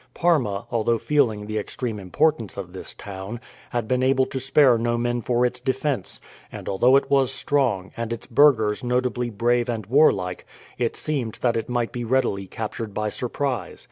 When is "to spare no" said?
4.25-4.97